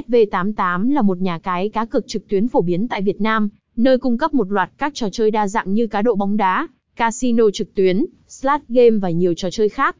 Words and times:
SV88 0.00 0.92
là 0.92 1.02
một 1.02 1.18
nhà 1.18 1.38
cái 1.38 1.68
cá 1.68 1.84
cược 1.84 2.08
trực 2.08 2.28
tuyến 2.28 2.48
phổ 2.48 2.60
biến 2.60 2.88
tại 2.88 3.02
Việt 3.02 3.20
Nam, 3.20 3.48
nơi 3.76 3.98
cung 3.98 4.18
cấp 4.18 4.34
một 4.34 4.52
loạt 4.52 4.70
các 4.78 4.94
trò 4.94 5.08
chơi 5.12 5.30
đa 5.30 5.48
dạng 5.48 5.74
như 5.74 5.86
cá 5.86 6.02
độ 6.02 6.14
bóng 6.14 6.36
đá, 6.36 6.68
casino 6.96 7.44
trực 7.52 7.74
tuyến, 7.74 8.04
slot 8.28 8.60
game 8.68 8.98
và 8.98 9.10
nhiều 9.10 9.34
trò 9.34 9.50
chơi 9.50 9.68
khác. 9.68 9.96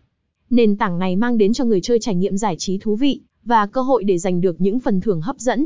Nền 0.51 0.77
tảng 0.77 0.99
này 0.99 1.17
mang 1.17 1.39
đến 1.39 1.53
cho 1.53 1.65
người 1.65 1.81
chơi 1.81 1.99
trải 2.01 2.15
nghiệm 2.15 2.37
giải 2.37 2.57
trí 2.59 2.79
thú 2.79 2.97
vị 2.97 3.21
và 3.45 3.67
cơ 3.67 3.81
hội 3.81 4.05
để 4.05 4.19
giành 4.19 4.41
được 4.41 4.61
những 4.61 4.81
phần 4.81 5.01
thưởng 5.01 5.21
hấp 5.21 5.39
dẫn. 5.39 5.65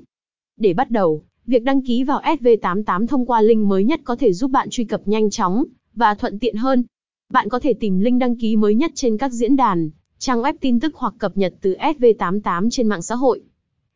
Để 0.56 0.74
bắt 0.74 0.90
đầu, 0.90 1.22
việc 1.47 1.62
đăng 1.62 1.83
ký 1.83 2.04
vào 2.04 2.21
SV88 2.21 3.06
thông 3.06 3.26
qua 3.26 3.40
link 3.40 3.67
mới 3.67 3.85
nhất 3.85 4.01
có 4.04 4.17
thể 4.17 4.33
giúp 4.33 4.51
bạn 4.51 4.69
truy 4.71 4.85
cập 4.85 5.08
nhanh 5.08 5.31
chóng 5.31 5.65
và 5.94 6.15
thuận 6.15 6.38
tiện 6.38 6.56
hơn. 6.56 6.85
Bạn 7.33 7.49
có 7.49 7.60
thể 7.60 7.72
tìm 7.72 8.01
link 8.01 8.21
đăng 8.21 8.37
ký 8.37 8.56
mới 8.56 8.74
nhất 8.74 8.90
trên 8.94 9.19
các 9.19 9.33
diễn 9.33 9.56
đàn, 9.56 9.90
trang 10.19 10.42
web 10.42 10.54
tin 10.60 10.81
tức 10.81 10.94
hoặc 10.97 11.15
cập 11.19 11.37
nhật 11.37 11.54
từ 11.60 11.76
SV88 11.81 12.71
trên 12.71 12.88
mạng 12.88 13.03
xã 13.03 13.15
hội. 13.15 13.42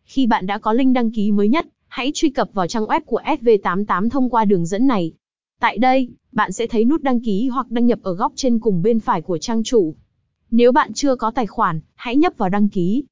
Khi 0.04 0.26
bạn 0.26 0.46
đã 0.46 0.58
có 0.58 0.72
link 0.72 0.94
đăng 0.94 1.10
ký 1.10 1.32
mới 1.32 1.48
nhất, 1.48 1.66
hãy 1.88 2.10
truy 2.14 2.30
cập 2.30 2.50
vào 2.52 2.66
trang 2.66 2.84
web 2.84 3.00
của 3.06 3.20
SV88 3.24 4.10
thông 4.10 4.30
qua 4.30 4.44
đường 4.44 4.66
dẫn 4.66 4.86
này. 4.86 5.12
Tại 5.60 5.78
đây, 5.78 6.08
bạn 6.32 6.52
sẽ 6.52 6.66
thấy 6.66 6.84
nút 6.84 7.02
đăng 7.02 7.20
ký 7.20 7.48
hoặc 7.48 7.70
đăng 7.70 7.86
nhập 7.86 7.98
ở 8.02 8.14
góc 8.14 8.32
trên 8.36 8.58
cùng 8.58 8.82
bên 8.82 9.00
phải 9.00 9.22
của 9.22 9.38
trang 9.38 9.62
chủ. 9.62 9.94
Nếu 10.50 10.72
bạn 10.72 10.92
chưa 10.92 11.16
có 11.16 11.30
tài 11.30 11.46
khoản, 11.46 11.80
hãy 11.94 12.16
nhấp 12.16 12.32
vào 12.38 12.48
đăng 12.48 12.68
ký. 12.68 13.04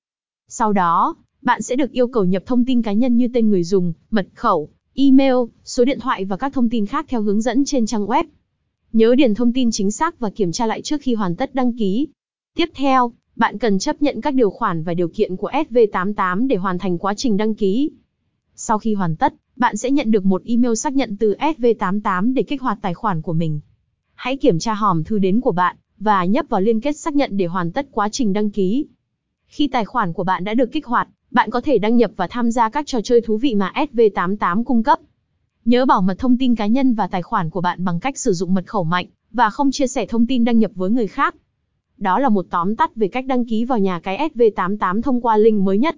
Sau 0.48 0.72
đó, 0.72 1.16
bạn 1.42 1.62
sẽ 1.62 1.76
được 1.76 1.92
yêu 1.92 2.08
cầu 2.08 2.24
nhập 2.24 2.42
thông 2.46 2.64
tin 2.64 2.82
cá 2.82 2.92
nhân 2.92 3.16
như 3.16 3.28
tên 3.34 3.50
người 3.50 3.64
dùng, 3.64 3.92
mật 4.10 4.28
khẩu, 4.34 4.68
email, 4.94 5.34
số 5.64 5.84
điện 5.84 6.00
thoại 6.00 6.24
và 6.24 6.36
các 6.36 6.52
thông 6.52 6.70
tin 6.70 6.86
khác 6.86 7.06
theo 7.08 7.22
hướng 7.22 7.40
dẫn 7.40 7.64
trên 7.64 7.86
trang 7.86 8.06
web. 8.06 8.24
Nhớ 8.92 9.14
điền 9.14 9.34
thông 9.34 9.52
tin 9.52 9.70
chính 9.70 9.90
xác 9.90 10.20
và 10.20 10.30
kiểm 10.30 10.52
tra 10.52 10.66
lại 10.66 10.82
trước 10.82 11.00
khi 11.00 11.14
hoàn 11.14 11.36
tất 11.36 11.54
đăng 11.54 11.78
ký. 11.78 12.08
Tiếp 12.56 12.70
theo, 12.74 13.12
bạn 13.42 13.58
cần 13.58 13.78
chấp 13.78 14.02
nhận 14.02 14.20
các 14.20 14.34
điều 14.34 14.50
khoản 14.50 14.82
và 14.82 14.94
điều 14.94 15.08
kiện 15.08 15.36
của 15.36 15.50
SV88 15.50 16.46
để 16.46 16.56
hoàn 16.56 16.78
thành 16.78 16.98
quá 16.98 17.14
trình 17.14 17.36
đăng 17.36 17.54
ký. 17.54 17.90
Sau 18.54 18.78
khi 18.78 18.94
hoàn 18.94 19.16
tất, 19.16 19.34
bạn 19.56 19.76
sẽ 19.76 19.90
nhận 19.90 20.10
được 20.10 20.24
một 20.24 20.42
email 20.44 20.74
xác 20.74 20.92
nhận 20.92 21.16
từ 21.16 21.34
SV88 21.34 22.34
để 22.34 22.42
kích 22.42 22.62
hoạt 22.62 22.78
tài 22.82 22.94
khoản 22.94 23.22
của 23.22 23.32
mình. 23.32 23.60
Hãy 24.14 24.36
kiểm 24.36 24.58
tra 24.58 24.74
hòm 24.74 25.04
thư 25.04 25.18
đến 25.18 25.40
của 25.40 25.52
bạn 25.52 25.76
và 25.98 26.24
nhấp 26.24 26.46
vào 26.48 26.60
liên 26.60 26.80
kết 26.80 26.96
xác 26.96 27.14
nhận 27.14 27.36
để 27.36 27.46
hoàn 27.46 27.72
tất 27.72 27.88
quá 27.92 28.08
trình 28.08 28.32
đăng 28.32 28.50
ký. 28.50 28.86
Khi 29.46 29.68
tài 29.68 29.84
khoản 29.84 30.12
của 30.12 30.24
bạn 30.24 30.44
đã 30.44 30.54
được 30.54 30.72
kích 30.72 30.86
hoạt, 30.86 31.08
bạn 31.30 31.50
có 31.50 31.60
thể 31.60 31.78
đăng 31.78 31.96
nhập 31.96 32.10
và 32.16 32.26
tham 32.30 32.50
gia 32.50 32.68
các 32.68 32.86
trò 32.86 33.00
chơi 33.00 33.20
thú 33.20 33.36
vị 33.36 33.54
mà 33.54 33.72
SV88 33.74 34.64
cung 34.64 34.82
cấp. 34.82 34.98
Nhớ 35.64 35.86
bảo 35.86 36.02
mật 36.02 36.18
thông 36.18 36.38
tin 36.38 36.54
cá 36.54 36.66
nhân 36.66 36.94
và 36.94 37.06
tài 37.06 37.22
khoản 37.22 37.50
của 37.50 37.60
bạn 37.60 37.84
bằng 37.84 38.00
cách 38.00 38.18
sử 38.18 38.32
dụng 38.32 38.54
mật 38.54 38.66
khẩu 38.66 38.84
mạnh 38.84 39.06
và 39.32 39.50
không 39.50 39.70
chia 39.70 39.86
sẻ 39.86 40.06
thông 40.06 40.26
tin 40.26 40.44
đăng 40.44 40.58
nhập 40.58 40.70
với 40.74 40.90
người 40.90 41.06
khác. 41.06 41.34
Đó 42.02 42.18
là 42.18 42.28
một 42.28 42.46
tóm 42.50 42.76
tắt 42.76 42.96
về 42.96 43.08
cách 43.08 43.26
đăng 43.26 43.44
ký 43.44 43.64
vào 43.64 43.78
nhà 43.78 44.00
cái 44.00 44.30
SV88 44.34 45.02
thông 45.02 45.20
qua 45.20 45.36
link 45.36 45.60
mới 45.60 45.78
nhất. 45.78 45.96